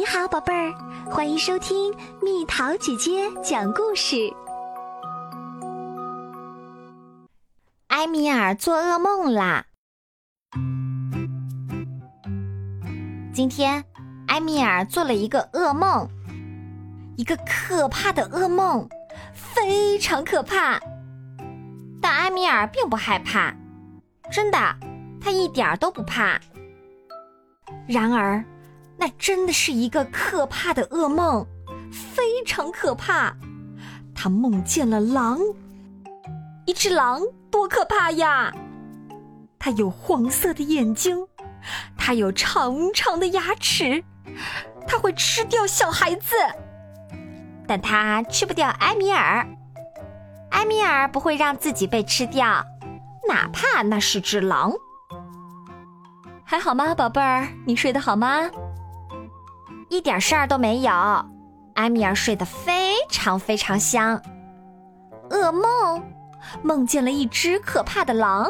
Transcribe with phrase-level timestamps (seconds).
[0.00, 0.72] 你好，宝贝儿，
[1.10, 4.16] 欢迎收听蜜桃姐姐讲故事。
[7.88, 9.66] 埃米尔做噩梦啦！
[13.34, 13.84] 今天，
[14.28, 16.08] 埃米尔做了一个噩梦，
[17.18, 18.88] 一个可怕的噩梦，
[19.34, 20.80] 非常可怕。
[22.00, 23.54] 但埃米尔并不害怕，
[24.32, 24.58] 真的，
[25.20, 26.40] 他一点都不怕。
[27.86, 28.42] 然而，
[29.00, 31.46] 那真的是一个可怕的噩梦，
[31.90, 33.34] 非常可怕。
[34.14, 35.40] 他梦见了狼，
[36.66, 38.52] 一只狼多可怕呀！
[39.58, 41.26] 它有黄色的眼睛，
[41.96, 44.04] 它有长长的牙齿，
[44.86, 46.36] 它会吃掉小孩子，
[47.66, 49.46] 但它吃不掉埃米尔。
[50.50, 52.62] 埃米尔不会让自己被吃掉，
[53.26, 54.74] 哪怕那是只狼。
[56.44, 57.48] 还好吗，宝贝儿？
[57.64, 58.50] 你睡得好吗？
[59.90, 60.90] 一点事儿都没有。
[61.74, 64.20] 埃米尔睡得非常非常香。
[65.28, 66.02] 噩梦，
[66.62, 68.48] 梦见了一只可怕的狼。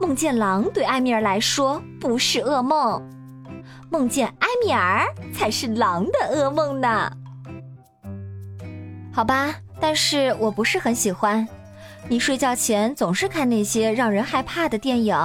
[0.00, 3.02] 梦见狼对埃米尔来说不是噩梦，
[3.90, 7.12] 梦见埃米尔才是狼的噩梦呢。
[9.12, 11.46] 好吧，但是我不是很喜欢。
[12.08, 15.16] 你睡觉前总是看那些让人害怕的电影。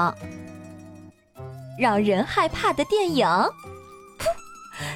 [1.77, 3.27] 让人害怕的电影，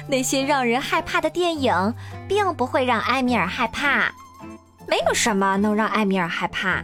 [0.06, 1.94] 那些让人害怕的电影，
[2.28, 4.12] 并不会让埃米尔害怕。
[4.86, 6.82] 没有什么能让埃米尔害怕。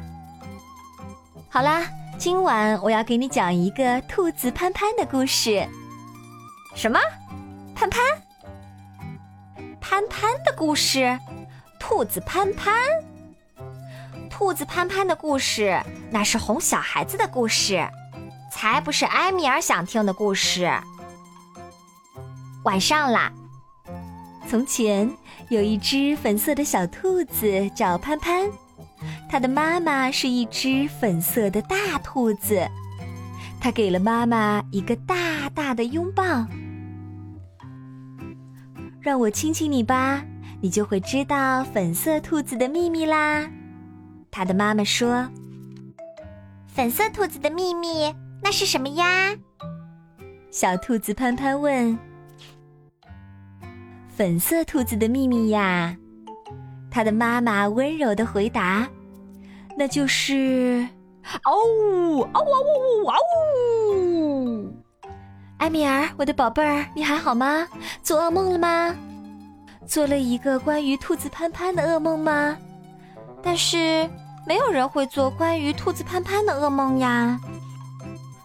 [1.49, 1.83] 好啦，
[2.19, 5.67] 今晚我要给你讲一个兔子潘潘的故事。
[6.75, 6.99] 什么？
[7.75, 8.03] 潘潘？
[9.81, 11.19] 潘潘的故事？
[11.79, 12.75] 兔子潘潘？
[14.31, 15.79] 兔子潘潘的故事，
[16.11, 17.87] 那是哄小孩子的故事。
[18.51, 20.71] 才不是埃米尔想听的故事。
[22.65, 23.33] 晚上啦，
[24.47, 25.11] 从前
[25.49, 28.51] 有一只粉色的小兔子叫潘潘，
[29.31, 32.61] 它的妈妈是一只粉色的大兔子，
[33.59, 36.47] 它给了妈妈一个大大的拥抱。
[39.01, 40.23] 让我亲亲你吧，
[40.61, 43.49] 你就会知道粉色兔子的秘密啦。
[44.31, 45.27] 它的妈妈说
[46.69, 49.35] ：“粉色兔子的秘密。”那是什么呀？
[50.51, 51.99] 小兔子潘潘问。
[54.21, 55.97] 粉色兔子的秘密呀，
[56.91, 58.87] 它的妈妈温柔的回答
[59.79, 60.87] ：“那就是，
[61.45, 63.17] 嗷呜嗷呜嗷
[63.95, 64.71] 呜！”
[65.57, 67.67] 埃米尔，我的宝贝儿，你还好吗？
[68.03, 68.95] 做噩梦了吗？
[69.87, 72.59] 做了一个关于兔子潘潘的噩梦吗？
[73.43, 74.07] 但是
[74.47, 77.41] 没有人会做关于兔子潘潘的噩梦呀。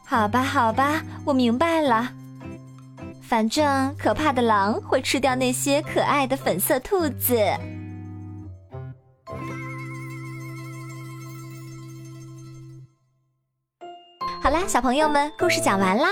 [0.06, 2.10] 好吧，好吧，我明白了。
[3.28, 7.36] 反正可怕的狼会吃掉那些可爱的粉色兔子。
[14.42, 16.10] 好啦，小朋友们，故事讲完啦。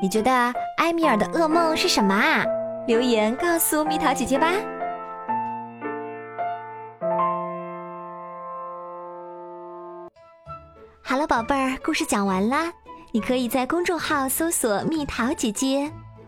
[0.00, 0.32] 你觉得
[0.78, 2.42] 埃米尔的噩梦是什么啊？
[2.86, 4.50] 留言告诉蜜桃姐姐吧。
[11.02, 12.72] 好了，宝贝儿，故事讲完啦。
[13.12, 15.92] 你可以在公众号搜索“蜜桃姐姐”，